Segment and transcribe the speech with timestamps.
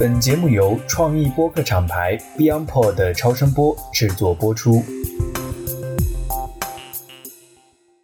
[0.00, 4.82] 本节目由创意播客厂牌 BeyondPod 的超声波制作播出。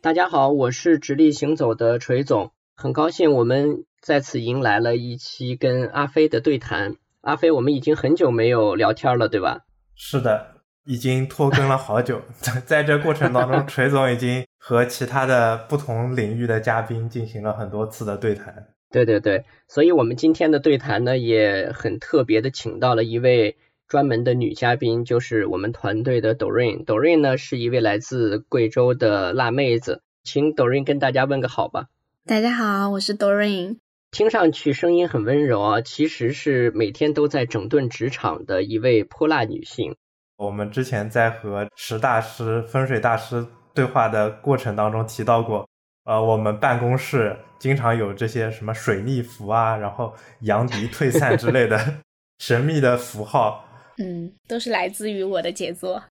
[0.02, 6.96] 大家好，我是直立行走的锤总，很高兴我们再次迎来了一期跟阿飞的对谈。
[7.22, 9.60] 阿飞，我们已经很久没有聊天了，对吧？
[9.94, 10.48] 是的，
[10.84, 12.20] 已经拖更了好久。
[12.66, 18.66] 在这过程当中， 锤总已经和其他的不同领域的嘉宾进行了很多次的对谈。
[18.90, 23.56] 对对对，所以我们今天的对谈呢也很特别的，请到了一位
[23.88, 26.84] 专门的女嘉宾，就是我们团队的 Doreen。
[26.84, 31.86] Doreen 呢是一位来自贵州的辣妹子，请 Doreen 跟大家问个好吧。
[32.24, 33.78] 大家好，我是 Doreen。
[34.12, 39.96] 听上去声音很温柔啊，其实是每天都在整顿职场的一位泼辣女性。
[40.36, 45.68] 我们之前在和石大师、风水大师对话的过程当中提到过。
[46.06, 51.78] 呃，我们办公室经常有这些什么水逆符啊，然后阳敌退散之类的
[52.38, 53.64] 神秘的符号。
[53.98, 56.04] 嗯，都是来自于我的杰作。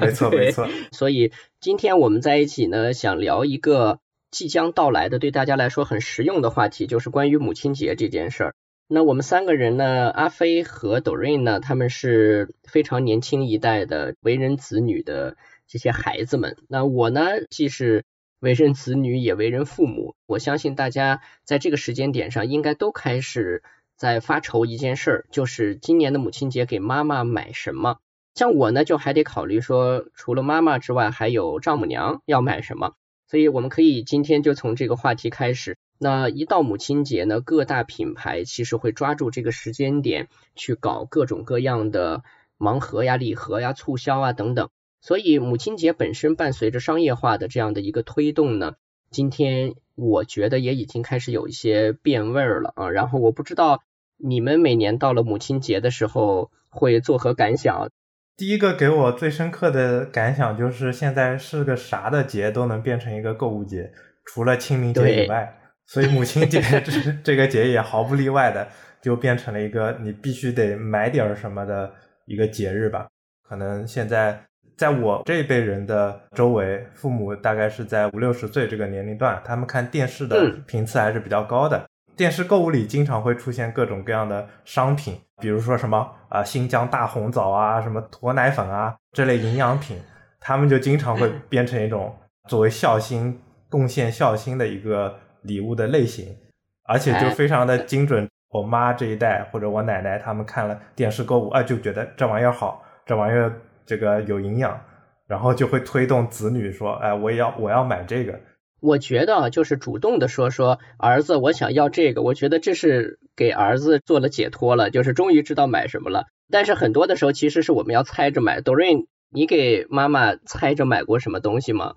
[0.00, 0.66] 没错，没错。
[0.92, 3.98] 所以今天我们在一起呢，想聊一个
[4.30, 8.54] 即将到来的、对大家来说很实用的话题，就是关于母亲节这件事儿。
[8.86, 15.36] 那我们三个人呢，阿飞和朵瑞呢，他们是非常年轻一代的为人子女的
[15.66, 16.56] 这些孩子们。
[16.68, 18.04] 那我呢，既是
[18.44, 23.62] 为人子女也为人父母，我相信大家在这个时间点上应该都开始
[23.96, 27.96] 在发愁一件事儿，就是今年的母亲节给妈妈买什么。
[28.34, 32.92] 像我呢，就还得考虑说，除了妈妈之外，还有丈母娘要买什么。
[33.26, 35.78] 所以我们可以今天就从这个话题开始。
[35.98, 42.22] 那一到母亲节呢，各大品牌其实会抓住这个时间点去搞各种各样的
[42.58, 44.68] 盲盒呀、礼盒呀、促销啊等等。
[45.04, 48.76] 所以母亲节本身伴随着商业化的这样的一个推动呢，
[49.10, 52.88] 今天我觉得也已经开始有一些变味儿了啊。
[52.88, 53.82] 然后我不知道
[54.16, 57.90] 你们每年到了母亲节的时候会作何感想？
[58.34, 63.92] 第一个给我最深刻的感想就是现在是个啥的节都能变成一个购物节，
[64.24, 65.54] 除了清明节以外，
[65.84, 68.66] 所以母亲节这 这个节也毫不例外的
[69.02, 71.92] 就变成了一个你必须得买点什么的
[72.24, 73.08] 一个节日吧。
[73.42, 74.46] 可能现在。
[74.76, 81.84] 在我这一辈人的周围，父母大概是在五六十岁这个年龄段，他们看电视的频次还是比较高的。
[82.16, 89.96] 电视购物里经常会出现各种各样的商品，比如说什么啊新疆大红枣啊，什么驼奶粉啊这类营养品，
[90.40, 92.16] 他们就经常会 变成一种
[92.48, 96.36] 作为孝心贡献孝心的一个礼物的类型，
[96.84, 98.28] 而且就非常的精准。
[98.50, 103.52] 我妈这一代或者我奶奶他们看了电视购物啊，就觉得这玩意儿好，这玩意儿。
[103.86, 104.80] 这个有营养，
[105.26, 108.40] 然后就会推动子女说：“哎，我也要，我要买这个。”
[108.80, 112.20] 我觉得就是主动的说说儿子，我想要这个。
[112.20, 116.26] 我觉得这是给儿子做了解脱了，就是终于知道买什么了。
[116.50, 118.60] 但是很多的时候，其实是我们要猜着买。
[118.60, 121.94] Doreen，，你给妈妈猜着买过什么东西吗？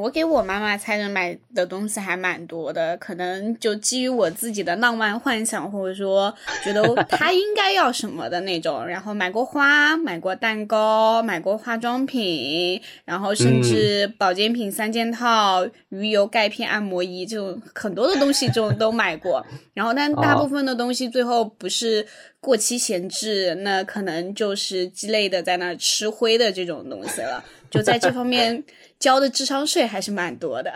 [0.00, 6.32] 我给我妈妈猜着买的东西还蛮多的，可能就基于我自己的浪漫幻想，或者说
[6.64, 8.86] 觉得 她应该要什么的那种。
[8.86, 19.44] 然后买过花，买过蛋糕，买过化妆品，然后甚至保健品三件套、鱼油、钙片、按摩仪这种很多的东西，这种都买过。
[19.74, 22.06] 然后，但大部分的东西最后不是
[22.40, 27.44] 过期闲置，那可能就是鸡肋的在那吃灰的这种东西了。
[27.70, 28.62] 就在这方面。
[28.98, 30.72] 交的智商税还是蛮多的。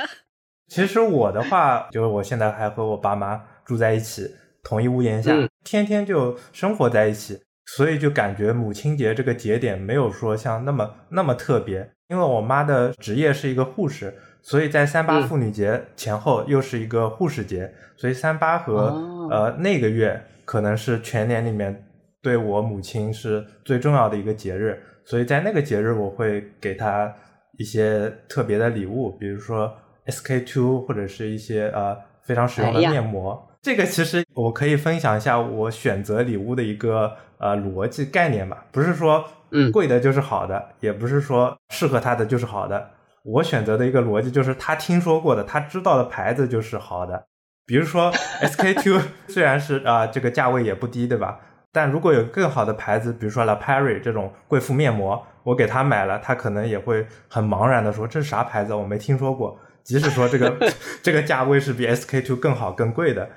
[0.68, 4.30] 其实我的话，就是我现在还和我爸妈住在一起，
[4.62, 11.90] 同一屋檐下，天天就生活在一起，所以就感觉母亲节这个节点没有说像那么那么特别。
[12.08, 18.86] 因为我妈的职业是一个护士，所以在三八妇女节前后又是一个护士节，所以三八和
[19.30, 21.84] 呃那个月可能是全年里面
[22.22, 27.14] 对我母亲是最重要的一个节日，所以在那个节日我会给她。
[27.58, 29.72] 一些特别的礼物，比如说
[30.06, 33.48] SK two 或者是一些呃非常实用的面膜。
[33.60, 42.90] 这个其实我可以分享一下我选择礼物的一个呃逻辑概念吧，不是说嗯贵的就是好的，也不是说适合他的就是好的。
[43.22, 47.24] 我选择的一个逻辑就是他听说过的，他知道的牌子就是好的。
[47.64, 48.10] 比如说
[48.40, 51.38] SK two 虽然是啊这个价位也不低，对吧？
[51.72, 55.26] 但如果有更好的牌子，比如说 La Prairie 这种贵妇面膜。
[55.44, 58.72] 我给他买了，他可能也会很茫然的说：“这是啥牌子？
[58.72, 60.56] 我没听说过。”即使说这个
[61.02, 63.28] 这个价位是比 SK two 更好更贵的，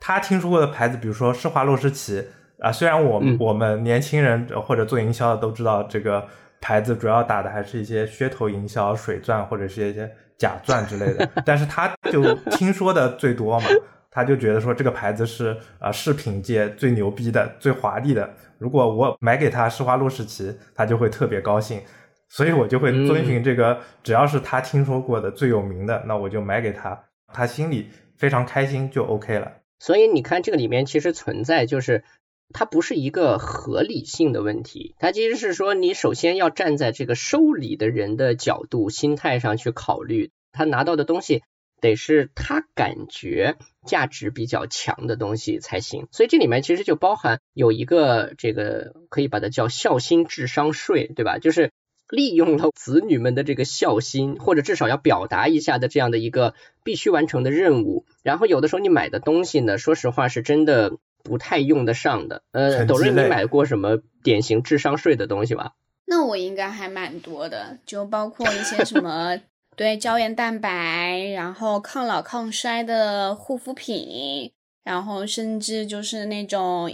[0.00, 2.26] 他听说过的牌子，比如说施华洛世奇
[2.58, 6.26] 啊，虽然我我们年轻人或者做营销的都知道这个
[6.60, 13.66] 牌子主要打的还是一些噱头营销、水钻或者是一些假钻之类的， 但是他就听说的最多嘛。
[14.14, 18.34] 他就觉得说这个牌子是啊饰品界最牛逼的、最华丽的。
[18.58, 21.82] 如果我买给他施华洛世奇，他就会特别高兴。
[22.28, 26.98] 所以我就会遵循这个，只要是他听说过的最有名的，那我就买给他，
[27.32, 29.52] 他心里非常开心就 OK 了。
[29.80, 32.04] 所以你看，这个里面其实存在就是。
[32.52, 41.42] 它不是一个合理性的问题，它其实是说你首先要站在这个收礼的人的角度、心态上去考虑，他拿到的东西
[41.84, 43.54] 得是他感觉
[43.86, 46.08] 价值比较强的东西才行。
[46.10, 51.38] 所以这里面其实就包含有一个这个可以把它叫孝心智商税，对吧？
[51.38, 51.70] 就是
[52.08, 58.06] 利用了子女们的这个孝心，或者至少要表达一下的这样的一个必须完成的任务。
[58.24, 60.98] 然后有的时候你买的东西呢，说实话是真的。
[61.26, 65.72] 不太用得上的，呃，抖音你买过什么典型智商税的东西吧？
[66.04, 69.40] 那我应该还蛮多的，就包括一些什么
[69.76, 74.52] 对胶原蛋白，然后抗老抗衰的护肤品，
[74.84, 76.90] 然后甚至就是那种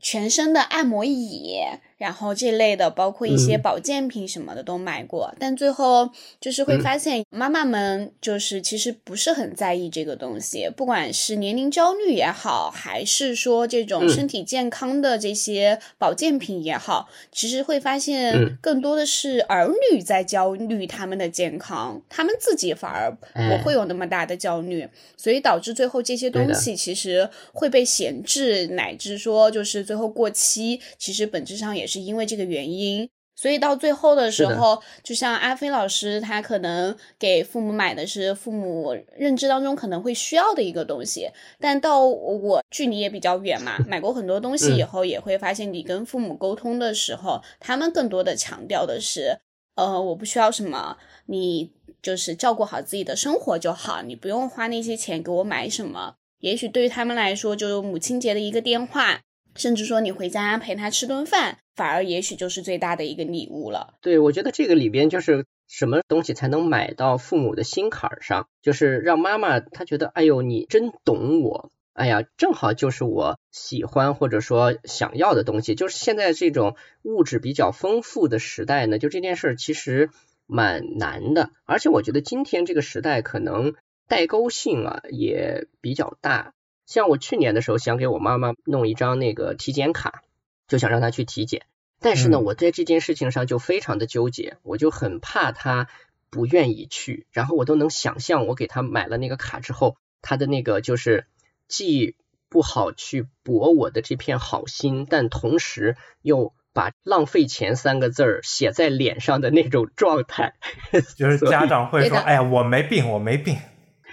[0.00, 1.60] 全身的按摩椅。
[2.00, 6.08] 然后这类的，包括一些保健品什么的都买过，但最后
[6.40, 24.88] 就是会发现，妈妈们就是其实不是很在意这个东西，不管是年龄焦虑也好，还是说这种身体健康的这些保健品也好，其实会发现更多的是儿女在焦虑他们的健康，他们自己反而不会有那么大的焦虑，
[25.18, 31.89] 所以导致最后这些东西其实会被闲置，乃至说就是最后过期，其实本质上也。
[31.90, 41.28] 是因为这个原因，所以到最后的时候，就像阿飞老师，他可能给父母买的是父母认知当中可能会需要的一个东西，
[41.58, 49.38] 但到我距离也比较远嘛，买过很多东西以后，也会发现你跟父母沟通的时候，他们更多的强调的是，
[49.74, 51.72] 呃，我不需要什么，你
[52.02, 56.14] 就是照顾好自己的生活就好，你不用花那些钱给我买什么。
[56.40, 59.20] 也许对于他们来说，就母亲节的一个电话。
[59.54, 63.94] 甚至说你回家陪他吃顿饭，反而也许就是最大的一个礼物了。
[64.00, 75.74] 对，我觉得这个里边就是什么东西才能买到父母的心坎上，就是让妈妈她觉得，哎呦，你真懂我，哎呀，正好就是我喜欢或者说想要的东西。
[75.74, 80.10] 就是现在这种物质比较丰富的时代呢，就这件事儿其实
[80.46, 81.50] 蛮难的。
[81.64, 83.74] 而且我觉得今天这个时代可能
[84.08, 86.52] 代沟性啊也比较大。
[86.90, 90.24] 像我去年的时候想给我妈妈弄一张那个体检卡，
[90.66, 91.62] 就想让她去体检，
[92.00, 95.86] 但是呢，我在这件事情上就非常的纠结，我就很怕她
[96.30, 101.26] 不愿意去，然后我都能想象我给她买了那个卡之后，她的那个就是
[101.68, 102.16] 既
[102.48, 110.54] 不好去博我的这片好心，但同时又把浪费钱三个字儿写在脸上的那种状态，
[111.16, 113.58] 就是家长会说，哎呀，我没病，我没病，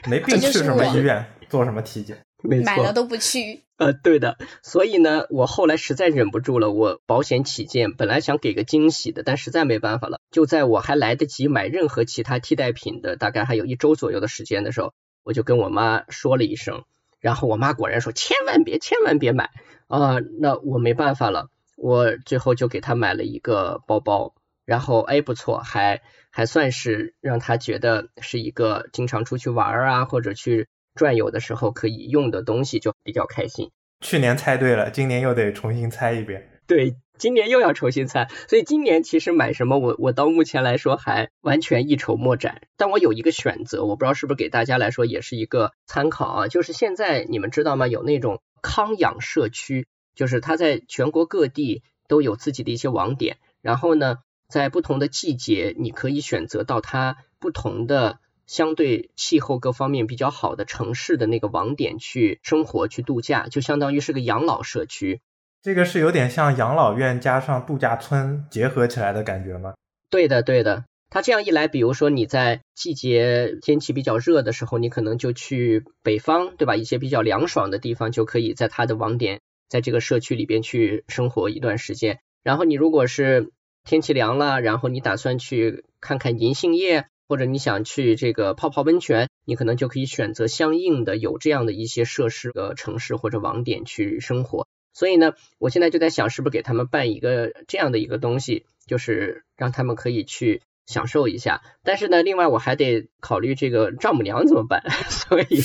[0.08, 2.20] 没病去什么医院做什么体检。
[2.44, 14.94] 买了都不去，呃，对的，所以呢，我后来实在忍不住了，我保险起见，本来想给个惊喜的，但实在没办法了，就在我还来得及买任何其他替代品的大概还有一周左右的时间的时候，
[15.24, 16.84] 我就跟我妈说了一声，
[17.20, 19.50] 然后我妈果然说千万别，千万别买。
[19.88, 30.68] 啊，那我没办法了，我最后就给她买了一个包包，然后哎不错，还还算是让她觉得是一个经常出去玩啊或者去。
[30.98, 33.72] 转悠的时候可以用的东西就比较开心。
[34.02, 36.52] 去年猜对了，今年又得重新猜一遍。
[36.68, 42.62] 对，今年又要重新猜，所以今年其实买什么，我我到目前来说还完全一筹莫展。
[42.76, 46.48] 但我有一个选择，我不知道是不是给大家来说也是一个参考啊。
[46.48, 47.88] 就是现在你们知道吗？
[47.88, 54.18] 有那种康养社区，就是它在全国各地都有自己的一些网点，然后呢，
[54.50, 58.20] 在不同的季节，你可以选择到它不同的。
[58.48, 65.22] 相对气候各方面比较好的城市的那个网点去生活去度假，就相当于是个养老社区。
[65.62, 69.74] 这个是有点像养老院加上度假村结合起来的感觉吗？
[70.10, 70.86] 对的，对的。
[71.10, 76.76] 它这样一来，比如说你在季节天气比较热的时候，你可能就去北方，对吧？
[76.76, 79.40] 一些比较凉爽的地方，就可以在它的网点，
[79.70, 82.20] 在这个社区里边去生活一段时间。
[82.44, 83.52] 然后你如果是
[83.84, 87.08] 天气凉了，然后你打算去看看银杏叶。
[87.28, 94.68] 或者你想去这个泡泡温泉，你可能就可以选择相应的有这样的一些设施的城市或者网点去生活。
[94.94, 101.62] 所以呢，我现在就在想，是不是给他们办一个这样的一个东西，就是让他们可以去享受一下。
[101.84, 105.62] 但是呢，另外我还得考虑这个丈母娘怎么办， 所以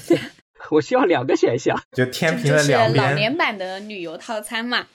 [0.70, 3.10] 我需要两个选项，就天平的两边。
[3.10, 4.86] 老年版的旅游套餐嘛，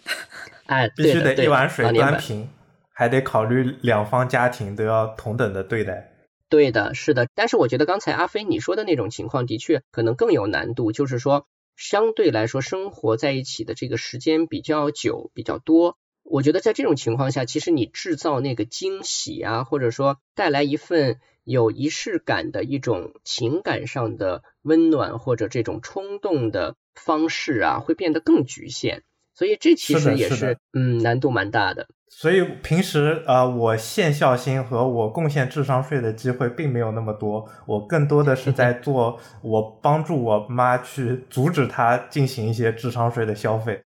[0.66, 2.50] 哎，必须得一碗水端平。
[2.96, 6.14] 还得考虑两方家庭都要同等的对待。
[6.48, 7.28] 对的，是的。
[7.36, 15.98] 但是我觉得刚才阿飞你说的那种情况，的确可能更有难度，就是说相对来说生活在一起的这个时间比较久、比较多。
[16.24, 29.04] 我觉得在这种情况下，其实你制造那个惊喜啊，或者说带来一份有仪式感的一种情感上的温暖或者这种冲动的方式啊，会变得更局限。
[29.36, 31.86] 所以这其实也是嗯难度蛮大的。
[32.10, 43.82] 所以平时呃，我献孝心和我贡献智商税的机会并没有那么多，我更多的是在 做我帮助我妈去阻止她进行一些智商税的消费。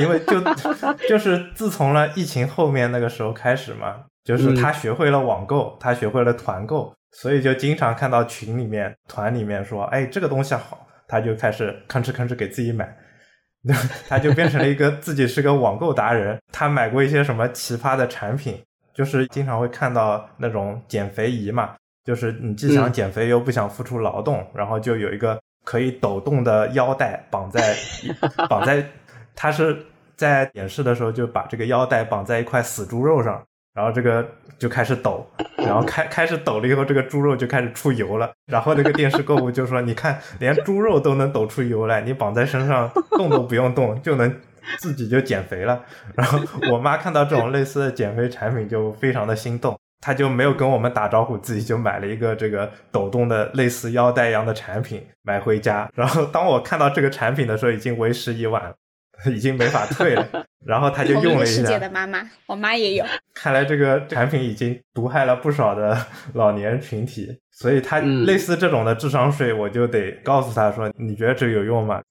[0.00, 0.40] 因为就
[1.08, 12.96] 就是自从了疫情后面那个时候开始嘛，就是她学会了网购，她学会了团购，所以就经常看到群里面、团里面说，哎，这个东西好，他就开始吭哧吭哧给自己买，
[14.08, 16.38] 他就变成了一个自己是个网购达人。
[16.52, 27.74] 他买过一些什么奇葩的产品，就是经常会看到那种减肥仪嘛，就是你既想减肥又不想付出劳动，然后就有一个可以抖动的腰带绑在
[28.48, 28.86] 绑在。
[29.34, 33.42] 他是在演示的时候就把这个腰带绑在一块死猪肉上，
[33.74, 34.24] 然后这个
[34.56, 38.32] 就开始抖，然后开开始抖了以后，这个猪肉就开始出油了。
[38.46, 44.32] 然后那个电视购物就说：“你看，连猪肉都能抖出油来，你绑在身上动都不用动，就能
[44.78, 45.82] 自己就减肥了。”
[46.14, 46.38] 然后
[46.70, 55.90] 我妈看到这种类似的减肥产品就非常的心动，她就没有跟我们打招呼，自己就买了一个这个抖动的类似腰带一样的产品买回家。
[55.96, 58.72] 然后当我看到这个产品的时候，已经为时已晚。
[59.34, 60.28] 已经没法退了，
[60.64, 61.52] 然后他就用了一下。
[61.52, 63.04] 世界的妈妈，我妈也有。
[63.32, 72.02] 看来这个产品已经毒害了不少的老年群体，所以他类似这种的智商税，我就得告诉他说：“你觉得这有用吗？”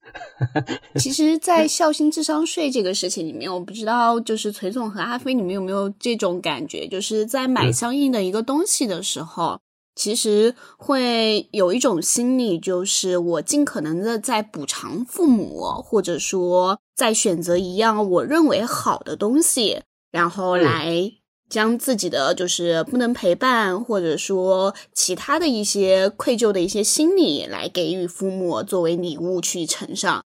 [0.95, 9.59] 其实，在孝心智商税这个事情里面，我不知道就是崔总和阿飞，你们有没有这种感觉，就是在买相应的一个东西的时候。
[9.95, 19.81] 其实会有一种心理，就是我尽可能的在补偿父母，或者说在选择一样我认为好的东西，
[20.11, 21.11] 然后来
[21.49, 30.23] 将自己的就是不能陪伴，或者说其他的一些愧疚的一些心理来给予父母作为礼物去呈上。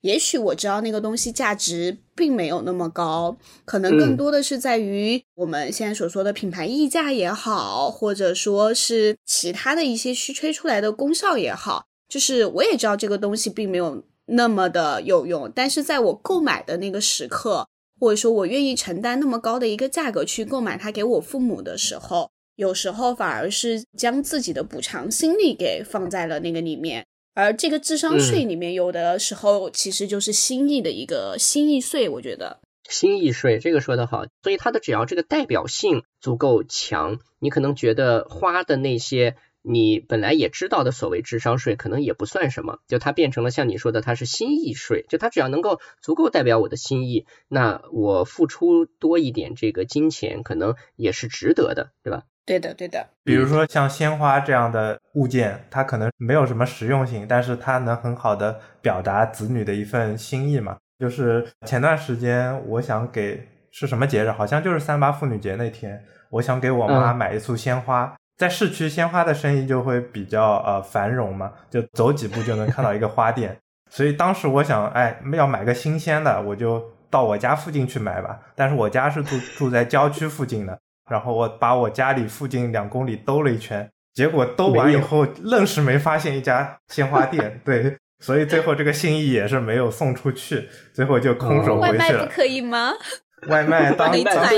[0.00, 11.86] 也许我知道那个东西价值并没有那么高，可能更多的是在于我们现在所说的品牌溢价也好，或者说是其他的一些虚吹出来的功效也好。
[12.08, 17.66] 就是我也知道这个东西并没有那么的有用，但是在我购买的那个时刻，
[17.98, 27.06] 或者说我愿意承担那么高的一个价格去购买它给我父母的时候，有时候反而是将自己的补偿心理给放在了那个里面。
[27.34, 32.60] 而这个智商税里面有的时候其实就是心意的一个心意税，我觉得。
[32.88, 52.24] 心意税这个说的好，所以它的只要这个代表性足够强，你可能觉得花的那些你本来也知道的所谓智商税可能也不算什么，就它变成了像你说的它是心意税，就它只要能够足够代表我的心意，那我付出多一点这个金钱可能也是值得的，对吧？
[52.44, 53.06] 对的，对的。
[53.24, 60.76] 比如说像鲜花这样的物件，它可能没有什么实用性，但是它能很好的表达子女的一份心意嘛。
[60.98, 64.30] 就是前段时间，我想给是什么节日？
[64.30, 68.12] 好像就是三八妇女节那天，我想给我妈买一束鲜花。
[68.36, 73.56] 在市区，鲜花的生意就会比较呃繁荣嘛，就走几步就能看到一个花店。
[73.90, 78.40] 所以当时我想，哎，要买个新鲜的，我就到我家附近去买吧。
[78.56, 80.76] 但是我家是住住在郊区附近的。
[81.12, 87.60] 然后我把我家里附近两公里兜了一圈，结果兜完以后，愣是没发现一家鲜花店。
[87.62, 91.98] 对，所以最后这个心意也是没有送出去，最后就空手回去了。
[91.98, 92.92] 外卖不可以吗？
[93.48, 94.56] 外卖当当时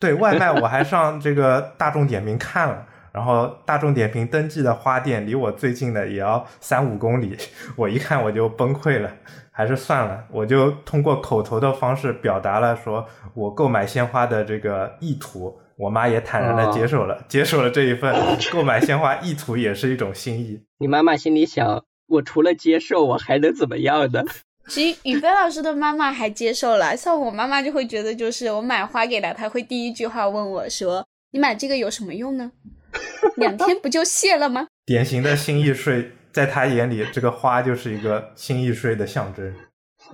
[0.00, 7.38] 对外卖我还上这个大众点评看了，然后大众点评登记的花店离我最近的也要三五公里，
[7.76, 9.08] 我一看我就崩溃了，
[9.52, 15.56] 还是算了，我就通过口头的方式表达了说我购买鲜花的这个意图。
[15.76, 18.14] 我妈也坦然的接受了，接受了这一份
[18.52, 20.60] 购买鲜花意图也是一种心意。
[20.78, 24.22] 你妈妈心里想，我除了接受，我还能怎么样呢？
[24.68, 32.52] 其实宇飞老师的妈妈还接受了，像我妈妈就会觉得，就是我买花给她，她会第一句话问我说：“你买这个有什么用呢？
[33.36, 39.54] 两天不就谢了吗？”典型的心意税，在她眼里，这个花就是一个心意税的象征。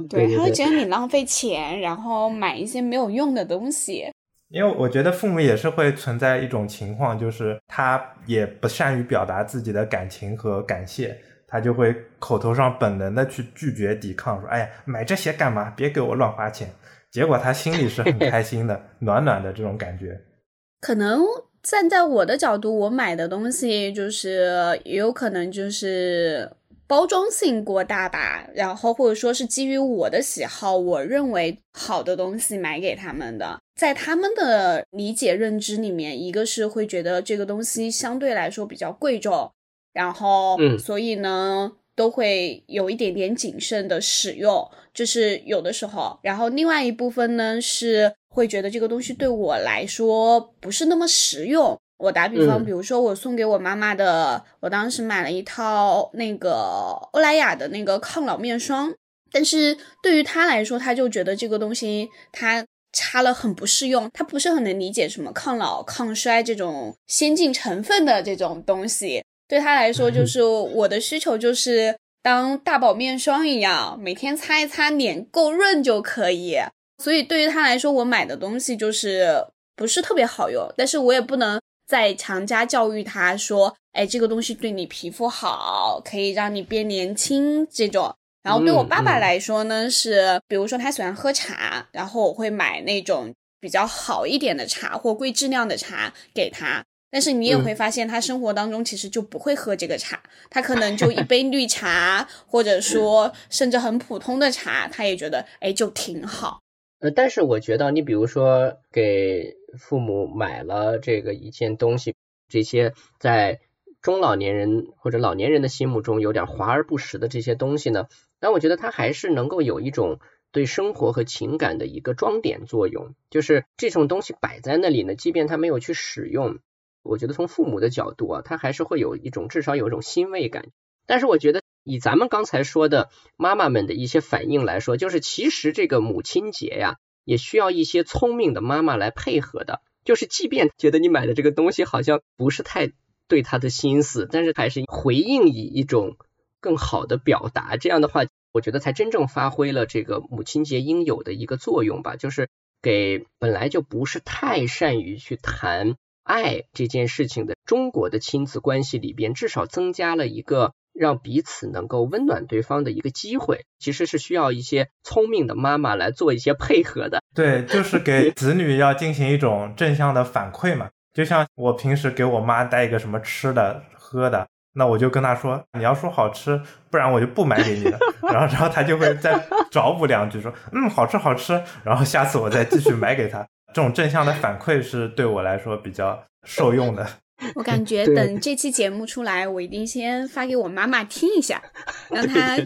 [0.08, 4.10] 对，她会觉得你浪费钱，然后买一些没有用的东西。
[4.50, 11.16] 因为我觉得父母也是会存在一种情况，就是他也不善于表达自己的感情和感谢，
[11.46, 15.70] 他就会口头上本能的去拒绝抵抗，说：“哎呀，买这些干嘛？
[15.76, 16.68] 别给我乱花钱。”
[17.12, 20.20] 结果他心里是很开心的，暖暖的这种感觉。
[20.82, 21.22] 可能
[21.62, 26.50] 站在我的角度，我买的东西就是也有可能就是
[26.90, 39.52] 包装性过大吧，然后或者说是基于我的喜好，我认为好的东西买给他们的，在他们的理解认知里面，一个是会觉得这个东西相对来说比较贵重，
[39.92, 51.78] 然后嗯所以呢都会有一点点谨慎的使用，就是有的时候，然后另外一部分呢是会觉得这个东西对我来说不是那么实用。
[52.00, 58.92] 我打比方，嗯比如说我送给我妈妈的，我当时买了一套那个欧莱雅的那个抗老面霜，
[59.30, 69.22] 但是对于她来说，她就觉得这个东西她擦了很不适用，她不是很能理解什么抗老、抗衰这种先进成分的这种东西。
[69.46, 76.56] 对她来说，就是我的需求就是当大宝面霜一样，每天擦一擦，脸够润就可以。
[77.02, 79.44] 所以对于她来说，我买的东西就是
[79.76, 88.14] 不是特别好用，但是我也不能再强加教育他说，哎，这个东西对你皮肤好，可以让你变年轻这种。
[88.44, 96.84] 然后对我爸爸来说呢，是比如说他喜欢喝茶，然后我会买那种比较好一点的茶或贵质量的茶给他。
[97.10, 106.60] 但是你也嗯会发现，他生活当中其实就不会喝这个茶，他可能就一 杯绿茶，或者说甚至很普通的茶，他也觉得哎就挺好。
[107.00, 112.14] 呃，但是我觉得，你比如说给父母买了这个一件东西，
[112.48, 113.60] 这些在
[114.02, 118.06] 中老年人或者老年人的心目中有点华而不实的这些东西呢，
[118.38, 120.20] 但我觉得它还是能够有一种
[120.52, 126.58] 对生活和情感的一个装点作用，就是这种东西摆在那里呢，即便他没有去使用，
[127.02, 130.66] 我觉得从父母的角度啊，他还是会有一种至少有一种欣慰感。
[131.06, 139.80] 但是我觉得以咱们刚才说的妈妈们的一些反应来说，就是其实这个母亲节呀，也需要一些聪明的妈妈来配合的。
[140.04, 142.90] 就是即便觉得你买的这个东西好像不是太
[143.28, 146.16] 对他的心思，但是还是回应以一种
[146.60, 152.48] 更好的表达，这样的话，我觉得才真正发挥了这个母亲节应有的一个作用吧，就是
[152.82, 163.64] 给本来就不是太善于去谈爱这件事情的中国的亲子关系里边，至少增加了一个让彼此能够温暖对方的一个机会。
[163.78, 167.22] 其实是需要一些聪明的妈妈来做一些配合的。
[167.34, 170.90] 对，就是给子女要进行一种正向的反馈嘛。
[171.14, 176.60] 就像我平时给我妈带一个什么吃的喝的，那我就跟她说，你要说好吃，
[176.90, 177.98] 不然我就不买给你了。
[178.30, 181.58] 然后，然后她就会再找补两句，说，嗯，好吃好吃。
[181.82, 183.46] 然后下次我再继续买给她。
[183.72, 187.06] 这种正向的反馈是对我来说比较受用的。
[187.54, 191.62] 我感觉等这期节目出来，我一定先发给我妈妈听一下，
[192.10, 192.58] 让她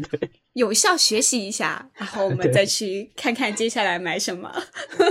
[0.53, 4.53] 有效学习一下，然后我们再去看看接下来买什么。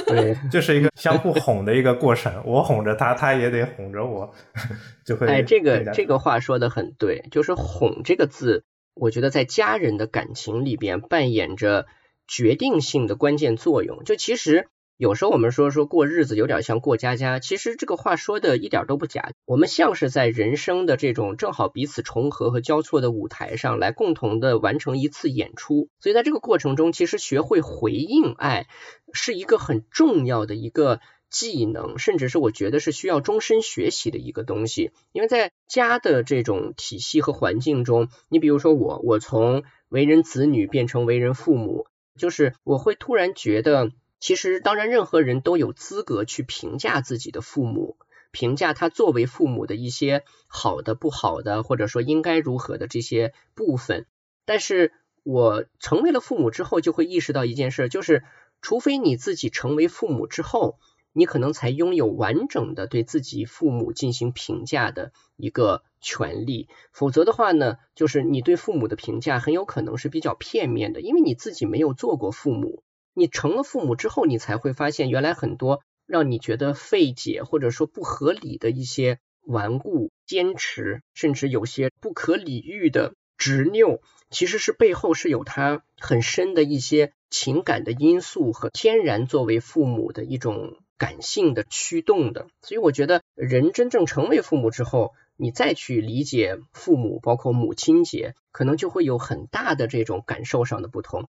[0.07, 4.33] 对， 就是一个相互哄的一个过程，我哄着她，她也得哄着我，
[5.05, 11.87] 就会哎，这个这个话说的很对，就是“哄”这个字，我觉得在家人的感情里边扮演着
[12.27, 14.03] 决定性的关键作用。
[14.05, 19.31] 就其实有时候我们说说过日子有点像过家家，其实这个话说的一点都不假。
[19.45, 25.89] 我们像是在人生的这种正好彼此重合和交错的舞台上来共同的完成一次演出。
[25.99, 28.67] 所以在这个过程中，其实学会回应爱
[29.13, 30.99] 是一个很重要的一个。
[31.35, 43.89] 技能，甚至是我觉得是需要终身学习的一个东西，因为在家的这种体系和环境中，你比如说我，我从为人子女变成为人父母，就是我会突然觉得，
[44.23, 47.97] 其实当然任何人都有资格去评价自己的父母，
[48.31, 54.05] 评价他作为父母的一些好的、不好的，或者说应该如何的这些部分，
[54.45, 58.23] 但是我成为了父母之后，就会意识到一件事，就是
[58.61, 60.79] 除非你自己成为父母之后。
[61.15, 72.81] 你可能才拥有完整的对自己父母进行评价的一个权利，否则的话呢，就是你对父母的评价很有可能是比较片面的，因为你自己没有做过父母，
[73.13, 90.77] 你成了父母之后，你才会发现原来很多让你觉得费解或者说不合理的一些顽固、坚持，甚至有些不可理喻的执拗，其实是背后是有它很深的一些情感的因素和天然作为父母的一种。
[90.95, 101.27] 感性的驱动的，所以我觉得人真正成为父母之后，你再去理解父母，包括母亲节，可能就会有很大的这种感受上的不同。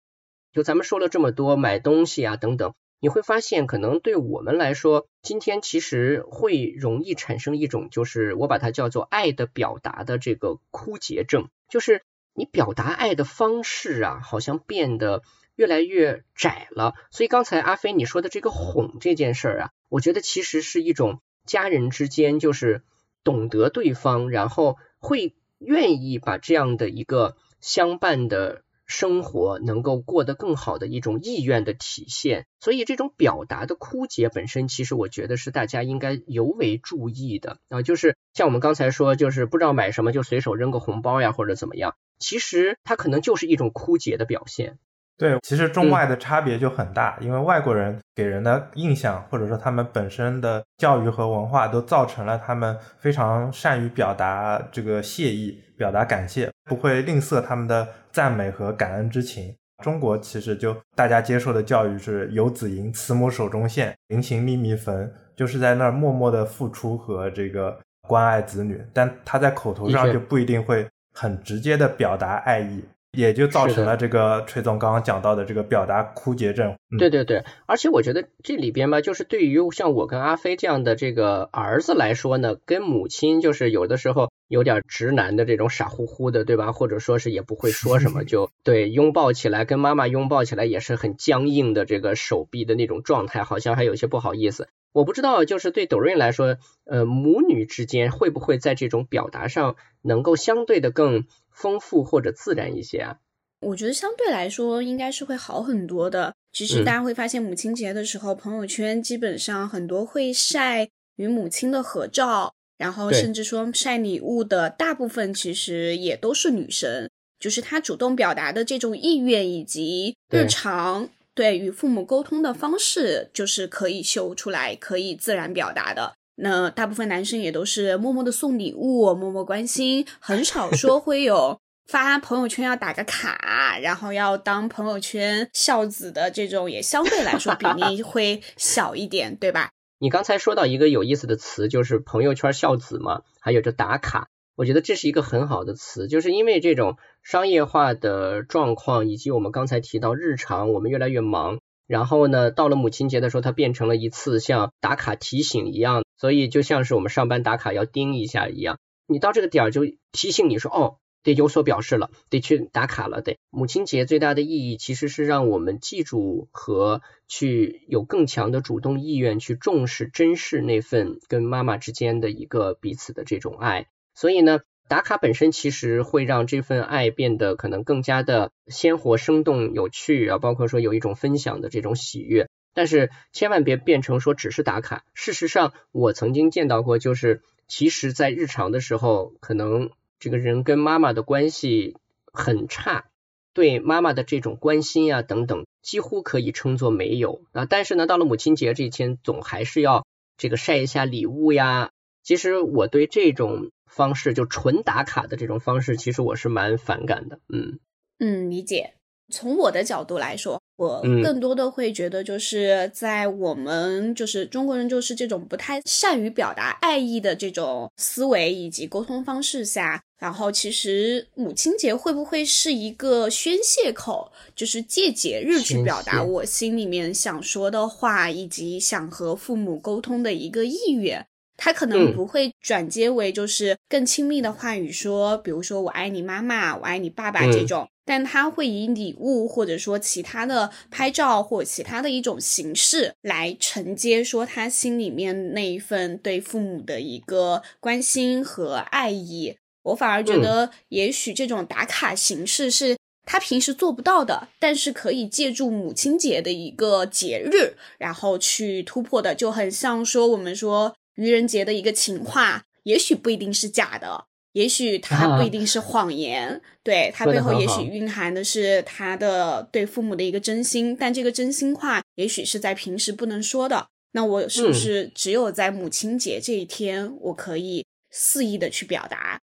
[0.53, 12.03] 就咱们说了这么多买东西啊等等，你会发现，可能对我们来说，今天其实会容易产生一种，就是我把它叫做爱的表达的这个枯竭症，就是
[12.35, 15.23] 你表达爱的方式啊，好像变得。
[15.57, 22.83] 越来越窄了，所以刚才阿飞你说的这个哄这件事儿啊，我觉得其实是一种家人之间就是
[23.25, 28.65] 懂得对方，然后会愿意把这样的一个相伴的。
[28.87, 37.83] 生活能够过得更好的一种意愿的体现，所以这种表达的枯竭本身，其实我觉得是大家应该尤为注意的啊。
[37.83, 44.79] 就是像我们刚才说，就是不知道买什么就随手扔个红包呀，或者怎么样，其实它可能就是一种枯竭的表现。
[45.19, 59.55] 对，其实中外的差别就很大，因为外国人给人的印象，或者说他们本身的教育和文化，都造成了他们非常善于表达这个谢意、表达感谢，不会吝啬他们的赞美和感恩之情。
[59.85, 72.83] 中国其实就大家接受的教育是“游子吟，慈母手中线，临行密密缝”，就是在那儿默默的付出和这个关爱子女，但他在口头上就不一定会很直接的表达爱意。
[73.17, 76.77] 也就造成了这个崔总刚刚讲到的这个表达枯竭症。
[76.99, 86.73] 对对对，而且我觉得这里边吧，就是对于像我跟阿飞这样的这个儿子来说呢，跟母亲就是有的时候有点直男的这种傻乎乎的，对吧？
[86.73, 94.69] 或者说是也不会说什么， 就对拥抱起来，跟妈妈拥抱起来也是很僵硬的这个手臂的那种状态，好像还有些不好意思。
[94.93, 103.19] 我不知道，就是对抖瑞来说，呃，母女之间会不会在这种表达上能够相对的更丰富或者自然一些啊？
[103.61, 106.35] 我觉得相对来说应该是会好很多的。
[106.53, 121.11] 其实大家会发现，母亲节的时候，朋友圈基本上很多会晒与母亲的合照，然后甚至说晒礼物的大部分其实也都是女生，就是她主动表达的这种意愿以及日常。
[121.37, 126.15] 对，与父母沟通的方式就是可以秀出来，可以自然表达的。
[126.37, 139.71] 那大部分男生也都是默默的送礼物，默默关心，很少说会有 发朋友圈要打个卡，然后要当朋友圈孝子的这种，也相对来说比例 会小一点，对吧？
[139.99, 144.29] 你刚才说到一个有意思的词，就是朋友圈孝子嘛，还有这打卡。
[144.57, 151.59] 我觉得这是一个很好的词，就是因为这种商业化的状况，以及我们刚才提到日常我们越来越忙，
[151.89, 163.37] 然后呢，到了母亲节的时候，它变成了一次像打卡提醒一样，所以就像是我们上班打卡要盯一下一样，你到这个点儿就提醒你说，哦，得有所表示了，得去打卡了，得。
[163.51, 173.89] 母亲节最大的意义其实是让我们记住和去有更强的主动意愿去重视、珍视那份跟妈妈之间的一个彼此的这种爱。
[174.15, 182.49] 所以呢，打卡本身其实会让这份爱变得可能更加的鲜活、生动、有趣啊，包括说有一种分享的这种喜悦。
[182.73, 185.03] 但是千万别变成说只是打卡。
[185.15, 191.97] 事实上，我曾经见到过，就是其实在日常的时候，可能这个人跟妈妈的关系
[192.33, 193.07] 很差，
[193.55, 197.65] 对妈妈的这种关心啊等等，几乎可以称作没有啊。
[197.65, 201.91] 但是呢，到了母亲节这一天，总还是要这个晒一下礼物呀。
[202.23, 203.73] 其实我对这种。
[203.87, 207.41] 方式就纯打卡的这种方式，其实我是蛮反感的。
[207.49, 207.79] 嗯
[208.19, 208.95] 嗯，理解。
[209.29, 231.27] 从我的角度来说，我更多的会觉得，就是在我们就是中国人就是这种不太善于表达爱意的这种思维以及沟通方式下，然后其实母亲节会不会是一个宣泄口，就是借节日去表达我心里面想说的话，以及想和父母沟通的一个意愿。
[231.57, 249.57] 他可能不会转接为就是更亲密的话语，说，比如说我爱你妈妈，我爱你爸爸这种，但他会以礼物或者说其他的拍照或其他的一种形式来承接，说他心里面那一份对父母的一个关心和爱意。
[249.85, 260.95] 我反而觉得，也许这种打卡形式是他平时做不到的，但是可以借助母亲节的一个节日，然后去突破的，就很像说我们说。
[261.17, 273.89] 愚人节的一个情话，也许不一定是假的，也许它不一定是谎言，对它背后也许蕴含的是他的对父母的一个真心，但这个真心话也许是在平时不能说的。
[274.13, 279.41] 那我是不是只有在母亲节这一天，我可以肆意的去表达？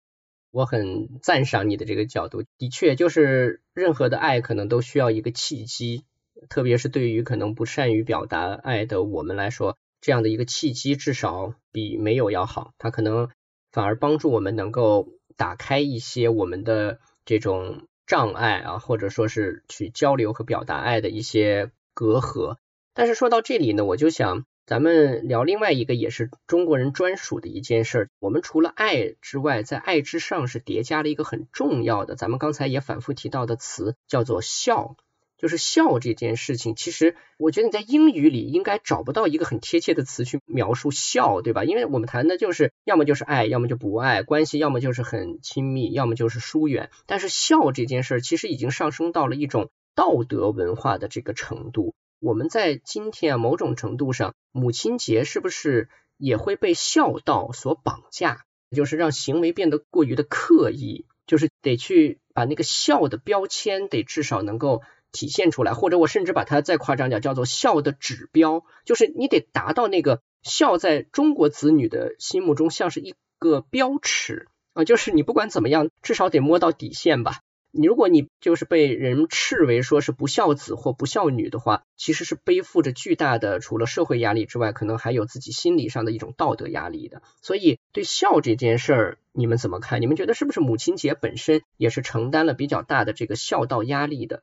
[0.51, 6.05] 我很赞赏你的这个角度，的确，就是任何的爱可能都需要一个契机，
[6.49, 9.77] 特别是对于可能不善于表达爱的我们来说。
[10.03, 12.75] 这样的一个契机，至少比没有要好。
[12.77, 13.31] 它可能
[13.71, 22.57] 反而帮助我们能够打开一些我们的这种障碍啊，或者说是去交流和表达爱的一些隔阂。
[22.93, 28.11] 但是说到这里呢，我就想咱们聊另外一个也是中国人专属的一件事。
[28.19, 34.97] 我们除了爱之外，在爱之上是叠加了一个很重要的，咱们刚才也反复提到的词，叫做孝。
[35.43, 41.65] 就是笑这件事情，其实我觉得你在英语里应该找不到一个很贴切的词去描述笑，对吧？
[41.65, 46.91] 因为我们谈的就是要么就是爱，要么就不爱，关系要么就是很亲密，要么就是疏远。
[47.07, 51.93] 但是笑这件事儿，其实已经上升到了一种道德文化的这个程度。
[52.21, 58.45] 我们在今天啊，某种程度上，母亲节是不是也会被孝道所绑架？
[58.71, 64.83] 就是让行为变得过于的刻意，就是得去把那个孝的标签得至少能够。
[65.13, 77.41] 体现出来，或者我甚至把它再夸张点，叫做孝的指标，就是你得达到那个孝在中国子女的心目中像是一个标尺啊，就是你不管怎么样，至少得摸到底线吧。
[77.75, 87.23] 你如果你就是被人斥为说是不孝子或不孝女的话，其实是背负着巨大的除了社会压力之外，可能还有自己心理上的一种道德压力的。
[87.41, 90.03] 所以对孝这件事儿，你们怎么看？
[90.03, 94.43] 你们觉得是不是母亲节本身也是承担了比较大的这个孝道压力的？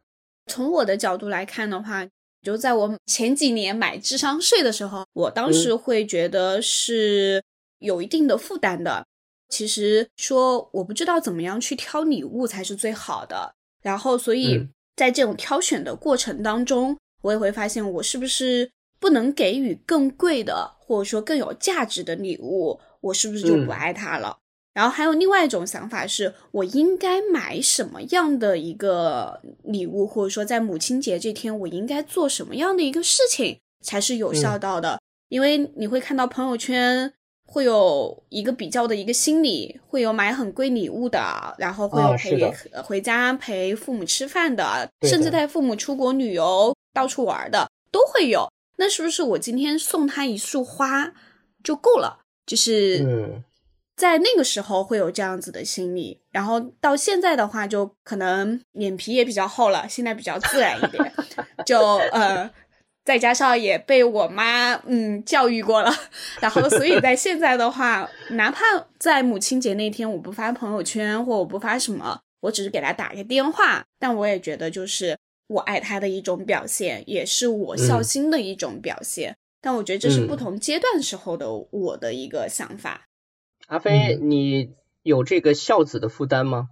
[0.50, 2.06] 从我的角度来看的话，
[2.42, 7.44] 就在我前几年买智商税的时候，我当时会觉得是
[7.78, 9.06] 有一定的负担的。
[9.48, 24.38] 其实说我不知道怎么样去挑礼物才是最好的，然后所以在这种挑选的过程当中，我也会发现我是不是不能给予更贵的或者说更有价值的礼物，我是不是就不爱他了？
[24.80, 34.98] 然后还有另外一种想法是，我应该买什么样的一个礼物，或者说在母亲节这天，我应该做什么样的一个事情才是有效到的？
[35.28, 37.12] 因为你会看到朋友圈
[37.46, 41.20] 会有一个比较的一个心理，会有买很贵礼物的，
[41.58, 48.50] 然后会有陪回家陪父母吃饭的，甚至带父母出国旅游到处玩的都会有。
[48.78, 51.12] 那是不是我今天送他一束花
[51.62, 52.22] 就够了？
[52.46, 53.44] 就是
[54.00, 61.14] 在那个时候会有这样子的心理，然后到现在的话，就可能脸皮也比较厚了，现在比较自然一点，
[61.66, 61.78] 就
[62.14, 62.50] 呃，
[63.04, 65.94] 再加上也被我妈嗯教育过了，
[66.40, 68.64] 然后所以在现在的话，哪怕
[68.98, 75.18] 在母亲节那天我不发朋友圈或我不发什么，我只是给他打个电话，但我也觉得就是
[75.50, 79.36] 我爱他的一种表现，也是我孝心的一种表现。
[79.62, 83.09] 但我觉得这是不同阶段时候的我的一个想法。
[83.70, 86.70] 阿飞，你有这个孝子的负担吗？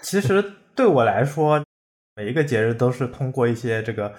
[0.00, 0.42] 其实
[0.74, 1.62] 对我来说，
[2.16, 4.14] 每一个节日都是通过一些这个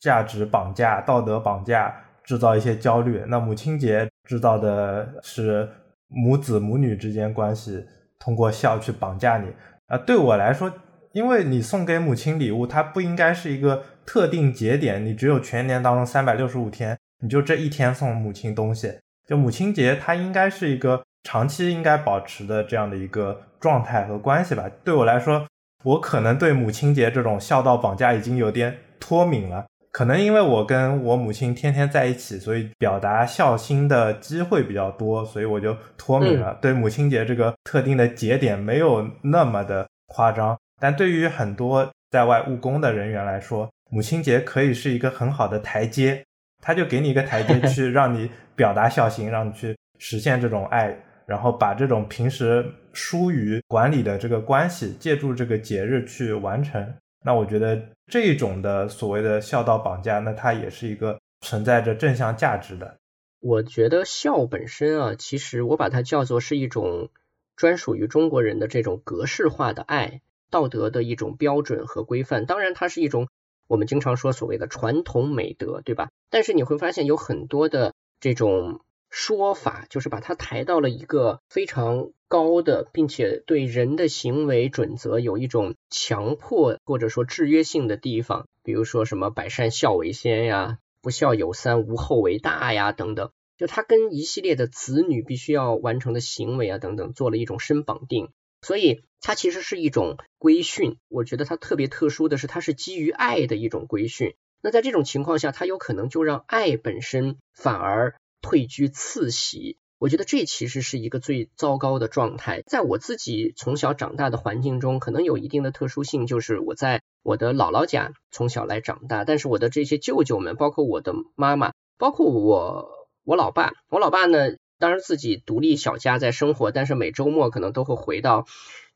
[0.00, 3.22] 价值绑架、道德绑架，制造一些焦虑。
[3.28, 5.68] 那母亲节制造的是
[6.08, 7.84] 母子母女之间关系，
[8.18, 9.52] 通过孝去绑架你。
[9.88, 10.72] 啊，对我来说，
[11.12, 18.98] 因为你送给母亲礼物，它不应该是一个特定节点，你只有全年当中三百六十五天，你就这一天送母亲东西。
[19.26, 21.04] 就母亲节，它应该是一个。
[21.26, 24.70] 长期应该保持的这样的一个状态和关系吧。
[24.84, 25.44] 对我来说，
[25.82, 29.66] 我可能对母亲节这种孝道绑架已经有点脱敏了。
[29.90, 36.56] 可能因为我跟我母亲天天在一起，所以表达孝心的机会比较多，所以我就脱敏了。
[36.62, 40.56] 对母亲节这个特定的节点没有那么的夸张。
[40.80, 46.22] 但对于很多在外务工的人员来说，母亲节可以是一个很好的台阶，
[46.62, 50.96] 他就给你一个台阶 去让你表达孝心，让你去实现这种爱。
[51.26, 62.96] 然后把这种平时疏于管理的这个关系，借助这个节日去完成，那我觉得这种的所谓的孝道绑架，那它也是一个存在着正向价值的。
[63.40, 67.10] 我觉得孝本身啊，其实我把它叫做是一种
[67.56, 72.46] 专属于中国人的这种格式化的爱，道德的一种标准和规范。
[72.46, 73.28] 当然，它是一种
[73.66, 76.08] 我们经常说所谓的传统美德，对吧？
[76.30, 78.80] 但是你会发现有很多的这种。
[79.18, 98.28] 说法就是把它抬到了一个非常高的，并且对人的行为准则有一种强迫或者说制约性的地方，比如说什么百善孝为先呀，不孝有三，无后为大呀等等，就它跟一系列的子女必须要完成的行为啊等等做了一种深绑定，
[98.60, 100.98] 所以它其实是一种规训。
[101.08, 104.34] 我觉得它特别特殊的是，它是基于爱的一种规训。
[104.60, 108.14] 那在这种情况下，它有可能就让爱本身反而。
[108.42, 112.62] 退居次席，我觉得这其实是一个最糟糕的状态。
[112.66, 128.46] 在我自己从小长大的环境中，可能有一定的特殊性，就是我在我的姥姥家从小来长大，但是我的这些舅舅们，包括我的妈妈，包括我我老爸，我老爸呢，当然自己独立小家在生活，但是每周末可能都会回到，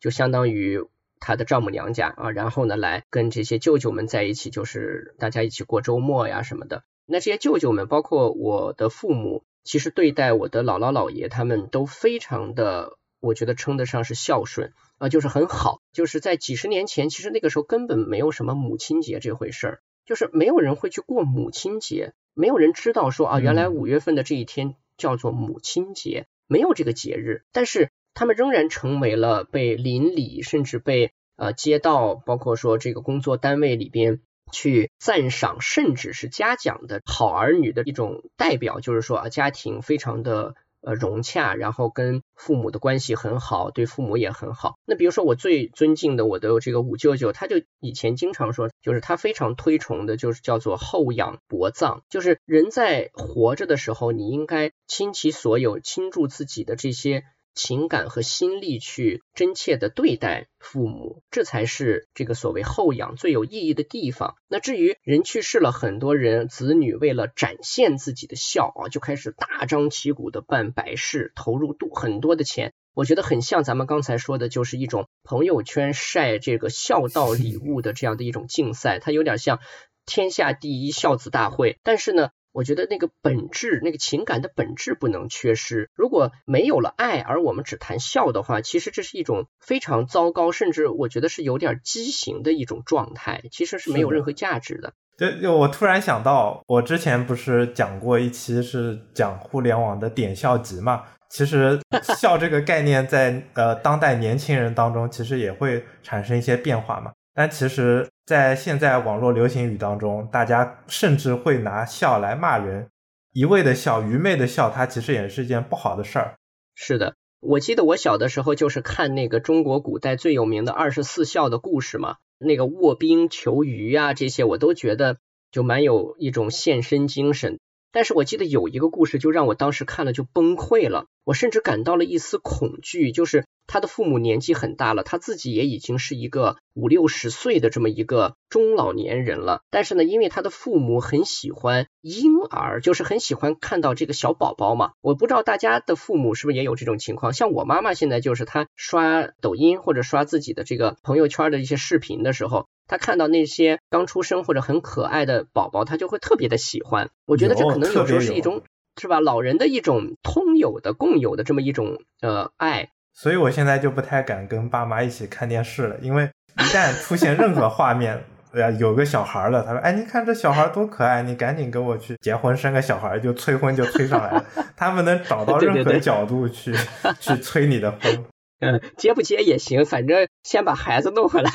[0.00, 0.84] 就相当于
[1.18, 6.82] 他的丈母娘家啊，然后呢来跟这些舅舅们在一起，就是大家一起过周末呀什么的。
[7.10, 15.80] 那这些舅舅们，包括我的父母，其实对待我的姥姥姥爷，他们都非常的，我觉得称得上是孝顺啊，就是很好。
[15.92, 19.80] 就是在几十年前，其实那个时候根本没有什么母亲节这回事儿。
[20.06, 34.20] 就是没有人会去过母亲节，没有人知道说啊，原来五月份的这一天叫做母亲节，没有这个节日，但是他们仍然成为了被邻里甚至被呃街道，包括说这个工作单位里边
[34.52, 40.54] 去赞赏，甚至是嘉奖的好儿女的一种代表，就是说啊，家庭非常的。
[40.82, 44.78] 呃，融洽，然后跟父母的关系很好，对父母也很好。
[44.86, 57.24] 那比如说，我最尊敬的我的这个五舅舅，他就以前经常说，就是他非常推崇的，就是叫做厚养薄葬，就是人在活着的时候，你应该倾其所有，倾注自己的这些。
[57.54, 64.36] 情感和心力去真切的对待父母，这才是这个所谓后养最有意义的地方。
[64.48, 72.72] 那至于人去世了，很多人子女为了展现自己的孝啊，就开始大张旗鼓的办白事，投入度很多的钱。
[72.94, 79.60] 我觉得很像咱们刚才说的，就是一种朋友圈晒这个孝道礼物的这样的一种竞赛，它有点像
[80.06, 81.78] 天下第一孝子大会。
[81.82, 82.30] 但是呢。
[82.52, 85.88] 我觉得那个本质，那个情感的本质不能缺失。
[85.94, 94.92] 如果没有了爱，而我们只谈笑的话，其实这是一种非常糟糕，甚至我觉得是有点畸形的一种状态，其实是没有任何价值的。
[95.16, 101.04] 对，我突然想到，我之前不是讲过一期是讲互联网的点笑集嘛？
[101.28, 101.78] 其实
[102.16, 107.12] 笑这个概念在呃当代年轻人当中，其实也会产生一些变化嘛。
[107.40, 112.90] 但其实，在现在网络流行语当中，大家甚至会拿笑来骂人，
[113.32, 116.34] 一味的笑，愚昧的笑，它其实也是一件不好的事儿。
[116.74, 125.16] 是的，我记得我小的时候就是看那个中国古代最有名的二十四孝的故事嘛，那个卧冰求鱼啊，这些我都觉得
[125.50, 127.58] 就蛮有一种献身精神。
[127.90, 133.46] 但是我记得有一个故事，就让我当时看了就崩溃了，我甚至感到了一丝恐惧，就是。
[133.72, 139.62] 他的父母年纪很大了，他自己也已经是一个五六十岁的这么一个中老年人了。
[139.70, 144.90] 但是呢，因为他的父母很喜欢婴儿，就是很喜欢看到这个小宝宝嘛。
[145.00, 147.32] 我不知道大家的父母是不是也有这种情况。
[147.32, 157.10] 像我妈妈现在就是，她刷抖音或者刷自己的这个朋友圈的一些视频的时候，她看到那些刚出生或者很可爱的宝宝，她就会特别的喜欢。
[157.24, 158.64] 我觉得这可能有时候是一种，
[159.00, 159.20] 是吧？
[159.20, 162.90] 老人的一种通有的、共有的这么一种呃爱。
[163.20, 176.74] 所以我现在就不太敢跟爸妈一起看电视了，因为一旦出现任何画面，呃，有个小孩了，他说：“哎，你看这小孩多可爱，你赶紧跟我去结婚生个小孩，就催婚就催上来了。”他们能找到任何角度去
[177.20, 178.24] 去催你的婚。
[178.60, 181.50] 嗯，结不结也行，反正先把孩子弄回来。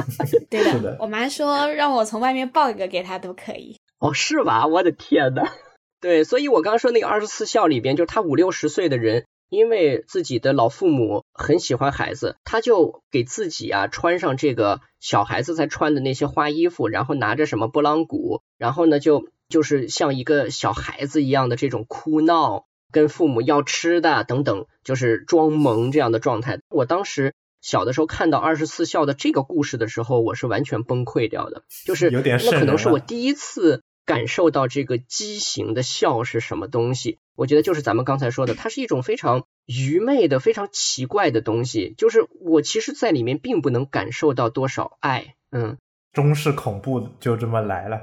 [0.48, 3.76] 对的，我妈说让我从外面抱一个给她都可以。
[3.98, 4.66] 哦，是吧？
[4.66, 5.42] 我的天呐。
[6.00, 9.26] 对，所以我刚刚说那个二十四孝里边，就是他五六十岁的人。
[9.50, 26.60] 因为自己的老父母很喜欢孩子，他就给自己啊穿上这个小孩子才穿的那些花衣服，然后拿着什么拨浪鼓，然后呢就就是像一个小孩子一样的这种哭闹，跟父母要吃的等等，就是装萌这样的状态。
[26.68, 37.20] 我当时小的时候看到二十四孝的这个故事的时候，我是完全崩溃掉的，就是那可能是我第一次感受到这个畸形的笑是什么东西。
[37.36, 41.94] 我觉得就是咱们刚才说的，它是一种非常愚昧的、非常奇怪的东西。
[41.96, 45.36] 就是我其实，在里面并不能感受到多少爱。
[45.52, 45.78] 嗯，
[46.12, 48.00] 中式恐怖就这么来了。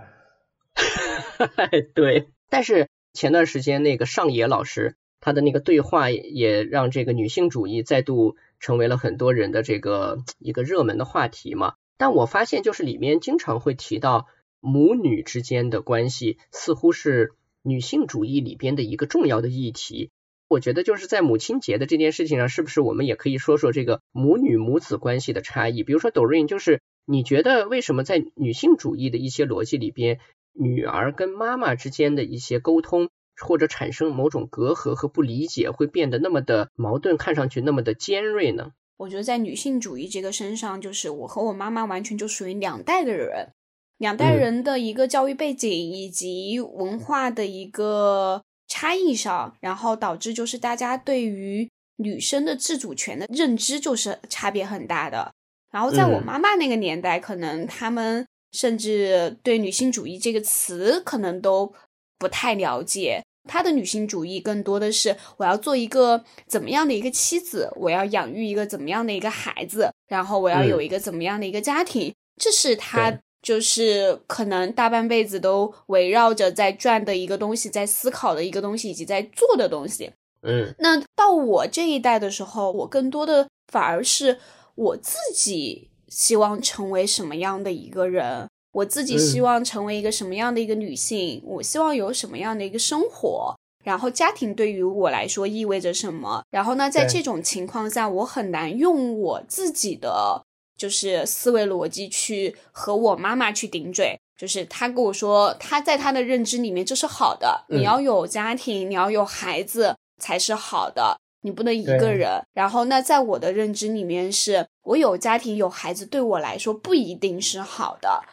[1.94, 11.74] 对，但是前段时间那个上野老师他的那个对话，也让这个女性主义再度成为了很多人的这个一个热门的话题嘛。
[11.98, 14.28] 但我发现，就是里面经常会提到
[14.68, 17.34] 母女之间的关系，似乎是。
[17.64, 20.10] 女性主义里边的一个重要的议题，
[20.48, 25.84] 我觉得就是在母亲节的这件事情上，是不是我们也可以说说这个母女母子关系的差异？
[25.84, 30.20] 比如说，Doreen，就是你觉得为什么在女性主义的一些逻辑里边，
[30.54, 38.72] 女儿跟妈妈之间的一些沟通或者产生某种隔阂和不理解，会变得那么的矛盾，看上去那么的尖锐呢？
[38.96, 43.50] 我觉得在女性主义这个身上，就是我和我妈妈完全就属于两代的人。
[43.98, 51.68] 两代人的一个教育背景以及文化的一个差异上，然后导致就是大家对于
[51.98, 55.32] 女生的自主权的认知就是差别很大的。
[55.72, 61.74] 然后在我妈妈那个年代，可能他们甚至对女性主义这个词可能都
[62.20, 63.24] 不太了解。
[63.50, 73.20] 她的女性主义更多的是我要做一个怎么样的一个妻子，我要养育一个怎么样的一个孩子，然后我要有一个怎么样的一个家庭，这是她。
[73.42, 80.12] 就是可能大半辈子都围绕着在转的一个东西，在思考的一个东西，以及在做的东西。
[80.42, 84.40] 嗯，那到我这一代的时候，我更多的反而是
[84.76, 88.48] 我自己希望成为什么样的一个人。
[88.74, 96.44] 我自己希望成为一个什么样的一个女性，我希望有什么样的一个生活，然后家庭对于我来说意味着什么。
[96.52, 100.44] 然后呢，在这种情况下，我很难用我自己的
[100.78, 104.20] 就是思维逻辑去和我妈妈去顶嘴。
[104.38, 112.44] 就是他跟我说，他在他的认知里面这是好的，你要有家庭，你要有孩子才是好的，你不能一个人。
[112.54, 118.24] 然后那在我的认知里面，是我有家庭有孩子对我来说不一定是好的，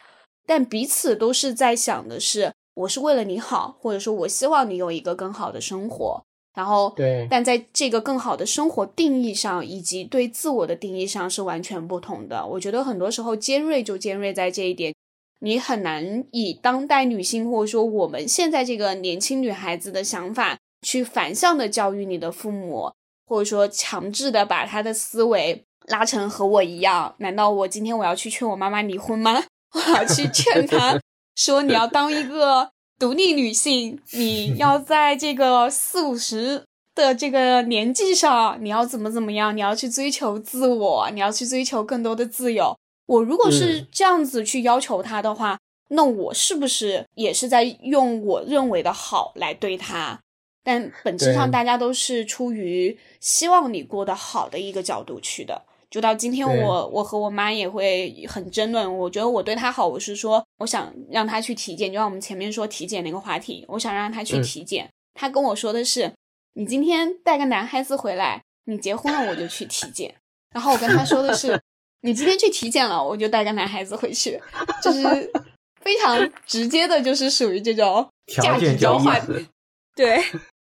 [0.45, 6.23] 但彼此都是在想的是，我是为了你好，或者说我希望你有一个更好的生活。
[6.55, 12.47] 然后对，但在这个更好的生活定义上，以及对自我的定义上是完全不同的。
[12.47, 14.93] 我觉得很多时候尖锐就尖锐在这一点。
[15.41, 22.91] 你很难以当代女性或者说我们现在这个年轻女孩子的想法去反向的教育你的父母，
[23.27, 27.13] 或者说强制的把她的思维拉成和我一样。
[27.19, 29.43] 难道我今天我要去劝我妈妈离婚吗？
[29.75, 30.97] 我要去劝她
[31.35, 39.55] 说你要当一个独立女性，你要在这个四五十的这个年纪上，你要怎么怎么样？
[39.55, 42.77] 你要去追求自我，你要去追求更多的自由。
[43.07, 50.19] 我如果是这样子去要求他的话，那我是不是也是在用我认为的好来对他？
[50.63, 55.61] 但本质上大家都是出于希望你过得好的一个角度去的。
[55.89, 58.97] 就到今天，我我和我妈也会很争论。
[58.97, 64.89] 我觉得我对她好，我是说我想让她去体检，就像我们前面说体检那个话题，我想让她去体检。
[65.13, 66.11] 她跟我说的是
[66.53, 70.13] ：“你今天带个男孩子回来，你结婚了我就去体检。”
[70.53, 71.59] 然后我跟她说的是。
[72.01, 74.39] 你今天去体检了，我就带个男孩子回去，
[74.83, 75.01] 就是
[75.81, 79.19] 非常直接的，就是属于这种 价值交换。
[79.95, 80.21] 对，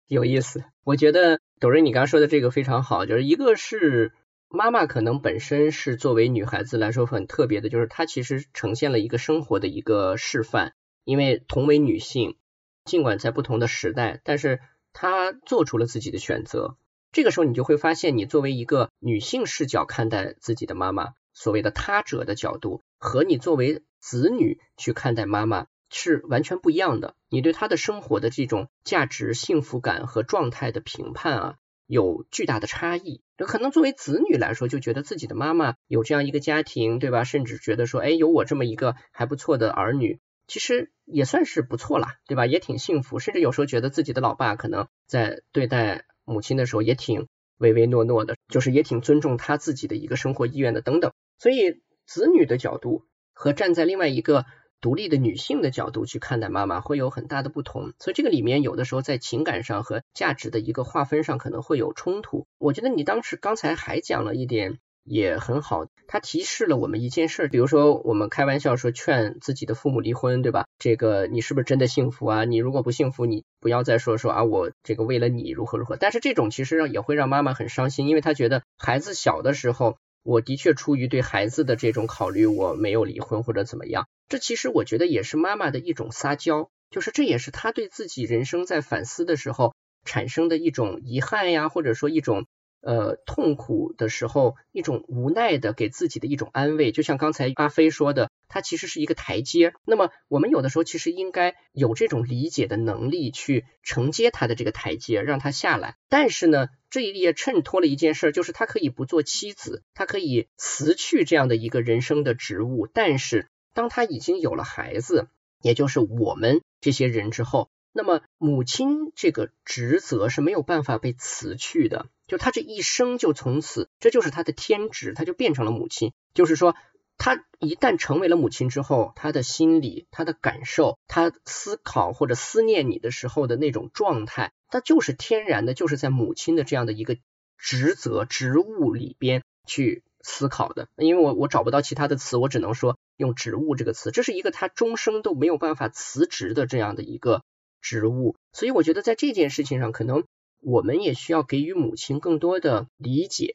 [0.07, 0.63] 有意思。
[0.85, 4.13] 我觉得抖瑞你刚刚说的这个非常好，就是一个是
[4.57, 10.73] 妈妈可能本身是作为女孩子来说很特别的，就是她其实呈现了一个生活的一个示范。
[11.05, 12.39] 因为同为女性，
[12.85, 14.61] 尽管在不同的时代，但是
[14.95, 16.79] 她做出了自己的选择。
[17.13, 27.15] 这个时候，你就会发现，你作为一个女性视角看待自己的妈妈，所谓的他者的角度，和你作为子女去看待妈妈是完全不一样的。
[27.29, 31.55] 你对她的生活的这种价值、幸福感和状态的评判啊，
[31.87, 33.21] 有巨大的差异。
[33.45, 37.25] 可能作为子女来说，就觉得自己的妈妈有这样一个家庭，对吧？
[37.25, 42.47] 甚至觉得说，哎，有我这么一个还不错的儿女，其实也算是不错啦，对吧？
[42.47, 43.19] 也挺幸福。
[43.19, 46.07] 甚至有时候觉得自己的老爸可能在对待。
[46.29, 51.13] 母亲的时候也挺唯唯诺诺的，就是也挺尊重他自己的一个生活意愿的等等。
[51.39, 54.45] 所以子女的角度和站在另外一个
[54.87, 57.93] 独立的女性的角度去看待妈妈会有很大的不同。
[57.99, 62.47] 所以这个里面有的时候在情感上和价值的一个划分上可能会有冲突。
[62.59, 64.79] 我觉得你当时刚才还讲了一点。
[65.09, 70.67] 也很好，他提示了我们一件事，比如说我们开玩笑说劝自己的父母离婚，对吧？
[70.81, 72.45] 这个你是不是真的幸福啊？
[72.45, 75.97] 你如果不幸福，你不要再说说啊，我这个为了你如何如何。
[75.97, 79.97] 但是这种其实让也会让妈妈很伤心，因为她觉得孩子小的时候，
[80.27, 84.09] 我的确出于对孩子的这种考虑，我没有离婚或者怎么样。
[84.29, 89.75] 这其实我觉得也是妈妈的一种撒娇，就是这也是她对自己人生在反思的时候
[90.05, 92.47] 产生的一种遗憾呀，或者说一种。
[92.87, 99.75] 呃，痛苦的时候，一种无奈的给自己的一种安慰，就像刚才阿飞说的，它其实是一个台阶。
[99.85, 105.97] 那么我们有的时候其实应该有这种理解的能力，去承接他的这个台阶，让他下来。
[106.09, 112.87] 但是呢，这也衬托了一件事，就是他可以不做妻子，他可以辞去这样的一个人生的职务。
[112.87, 115.27] 但是当他已经有了孩子，
[115.61, 122.07] 也就是我们这些人之后，那么母亲这个职责是没有办法被辞去的。
[122.27, 126.13] 就她这一生就从此，这就是她的天职，她就变成了母亲。
[126.35, 126.75] 就是说，
[127.19, 137.17] 她一旦成为了母亲之后，她的心理、她的感受、她思考或者思念你的时候的那种状态，她就是天然的，就是在母亲的这样的一个
[137.57, 140.89] 职责、职务里边去思考的。
[140.97, 144.11] 因为我我找不到其他的词，我只能说用职务这个词。
[144.11, 147.43] 这是一个她终生都没有办法辞职的这样的一个
[147.81, 148.37] 职务。
[148.53, 150.25] 所以我觉得在这件事情上，可能。
[150.69, 153.55] 我们也需要给予母亲更多的理解。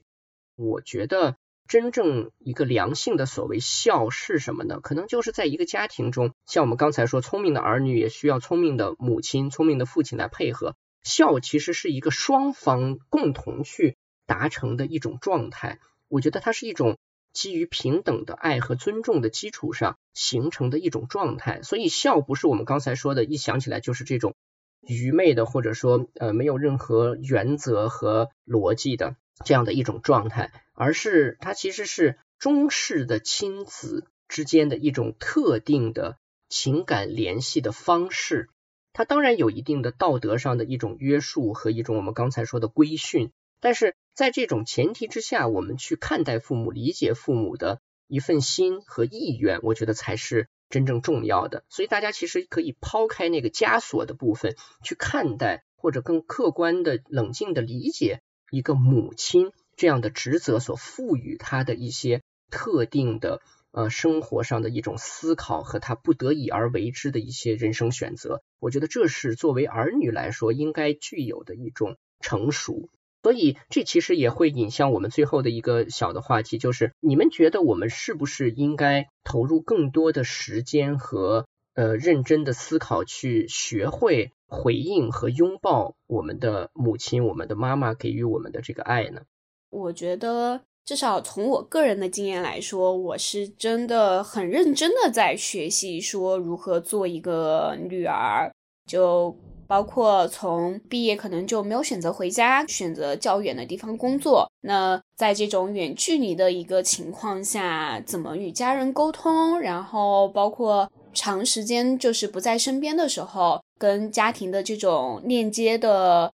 [0.55, 1.35] 我觉得
[1.67, 4.79] 真正一个良性的所谓孝是什么呢？
[4.79, 10.77] 可能就是在一个家庭中，像我们刚才说，聪明的儿女也需要聪明的母亲、聪明的父亲来配合。
[11.03, 15.79] 孝其实是一个双方共同去达成的一种状态。
[16.07, 16.97] 我觉得它是一种
[17.33, 21.61] 基于平等的爱和尊重的基础上形成的一种状态。
[21.61, 24.33] 所以孝不是我们刚才说的一想起来就是这种。
[24.81, 29.15] 愚昧的，或者说呃没有任何原则和逻辑的
[29.45, 36.17] 这样的一种状态，而是它其实是中式的亲子之间的一种特定的
[36.49, 38.49] 情感联系的方式。
[38.93, 51.63] 它当然有一定的道德上的一种约束和一种我们刚才说的规训，但是在这种前提之下，我们去看待父母、理解父母的一份心和意愿，我觉得才是真正重要的。
[51.69, 63.41] 所以大家其实可以抛开那个枷锁的部分去看待，或者更客观的、冷静的理解一个母亲这样的职责所赋予她的一些特定的。
[63.73, 72.89] 呃，生活上的一种思考和他不得已而为之的一些人生选择，我觉得这是作为儿女来说应该具有的一种成熟。
[73.23, 81.45] 所以，这其实也会引向我们最后的一个小的话题，就是你们觉得我们是不是应该投入更多的时间和
[81.75, 89.21] 呃认真的思考，去学会回应和拥抱我们的母亲、我们的妈妈给予我们的这个爱呢？
[89.69, 90.61] 我觉得。
[90.83, 98.51] 至少从我个人的经验来说，我是真的很认真的在学习，说如何做一个女儿。
[98.87, 99.33] 就
[99.71, 104.51] 包括从毕业可能就没有选择回家，选择较远的地方工作。
[104.63, 109.57] 那在这种远距离的一个情况下，怎么与家人沟通？
[109.61, 116.29] 然后包括长时间就是不在身边的时候，跟家庭的这种链接的。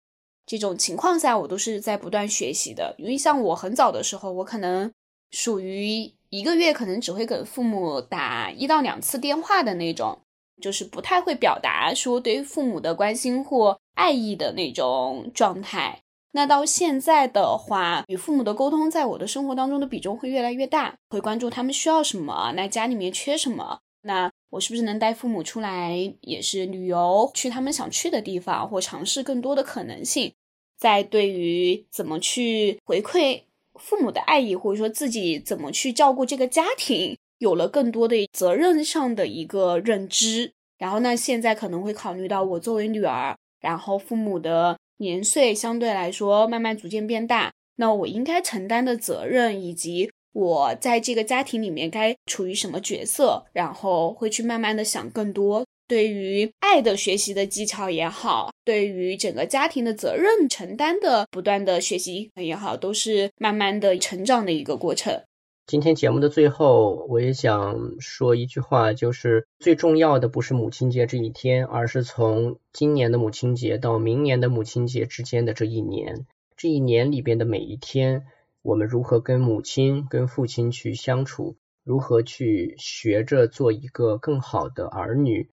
[0.46, 2.96] 这种情况下，我都是在不断学习的。
[2.98, 4.90] 因为像我很早的时候，我可能
[5.32, 10.20] 属于一个月可能只会给父母打一到两次电话的那种，
[10.62, 16.02] 就是不太会表达说对于父母的关心或爱意的那种状态。
[16.32, 30.34] 那到现在的话，与父母的沟通，在我的生活当中的比重会越来越大，会关注他们需要什么，那家里面缺什么，那我是不是能带父母出来，也是旅游，去他们想去的地方，或尝试更多的可能性。
[30.78, 33.44] 在对于怎么去回馈
[33.80, 40.54] 父母的爱意，或者说自己怎么去照顾这个家庭，有了更多的责任上的一个认知。
[40.78, 55.66] 然后呢，现在可能会考虑到我作为女儿，然后父母的年岁相对来说慢慢逐渐变大，那我应该承担的责任，以及我在这个家庭里面该处于什么角色，然后会去慢慢的想更多。
[55.88, 65.22] 对于爱的学习的技巧也好，对于整个家庭的责任承担的不断的学习也好，都是慢慢的成长的一个过程。
[65.68, 78.28] 今天节目的最后，我也想说一句话，就是最重要的不是母亲节这一天，而是从今年的母亲节到明年的母亲节之间的这一年，这一年里边的每一天，
[78.62, 85.50] 我们如何跟母亲、跟父亲去相处，如何去学着做一个更好的儿女。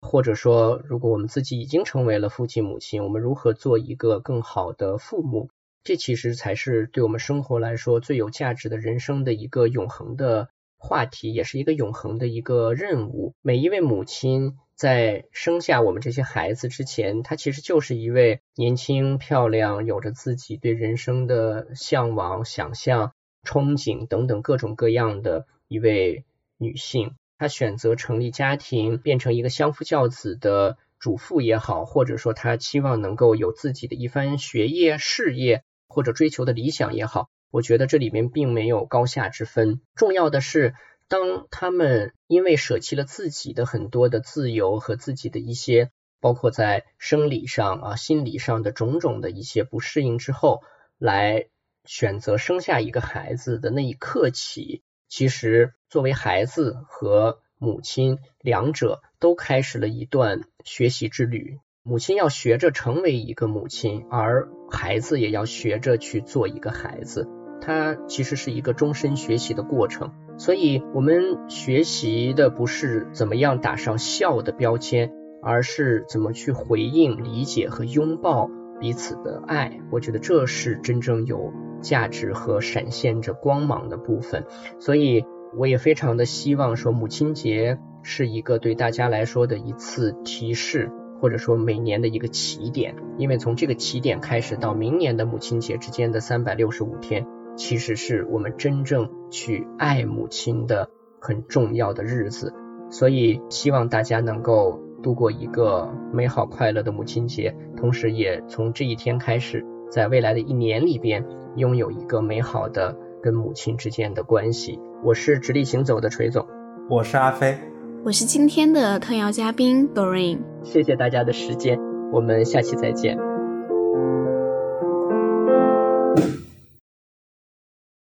[0.00, 5.50] 或者说，如果我们自己已经成为了父亲母亲，我们如何做一个更好的父母？
[5.82, 13.34] 这其实才是对我们生活来说最有价值的人生的一个永恒的话题，也是一个永恒的一个任务。
[13.42, 23.12] 每一位母亲在生下我们这些孩子之前，她其实就是一位年轻、漂亮、有着自己对人生的向往、想象、
[23.44, 26.24] 憧憬等等各种各样的一位
[26.56, 27.14] 女性。
[27.38, 39.80] 她选择成立家庭，变成一个相夫教子的主妇也好，或者说她期望能够有自己的一番学业、事业或者追求的理想也好，我觉得这里面并没有高下之分。
[39.94, 40.74] 重要的是，
[41.08, 50.62] 当他们因为舍弃了自己的很多的自由和自己的一些，包括在生理上啊、心理上的种种的一些不适应之后，
[50.96, 51.48] 来
[51.84, 54.82] 选择生下一个孩子的那一刻起。
[55.08, 61.58] 其实，作为孩子和母亲，两者都开始了一段学习之旅。
[61.82, 67.26] 母亲要学着成为一个母亲，而孩子也要学着去做一个孩子。
[67.62, 70.12] 它其实是一个终身学习的过程。
[70.36, 75.10] 所以，我们学习的不是怎么样打上孝的标签，
[75.42, 79.80] 而是怎么去回应、理解和拥抱彼此的爱。
[79.90, 81.52] 我觉得这是真正有。
[81.80, 84.44] 价值和闪现着光芒的部分，
[84.80, 85.24] 所以
[85.56, 90.90] 我也非常的希望说，母亲节是一个对大家来说的一次提示，
[91.20, 100.90] 或者说每年的一个起点，因为从这个起点开始到明年的母亲节之间的三百六十五天，其实是我们真正去爱母亲的
[101.20, 102.54] 很重要的日子，
[102.90, 111.24] 所以希望大家能够度过一个美好快乐的母亲节，同时也从这一天开始，在未来的一年里边。
[111.56, 114.78] 拥有一个美好的跟母亲之间的关系。
[115.02, 116.46] 我是直立行走的锤总，
[116.88, 117.58] 我是阿飞，
[118.02, 120.38] 我是今天的特邀嘉宾 Doreen。
[120.62, 121.78] 谢谢大家的时间，
[122.10, 123.18] 我们下期再见。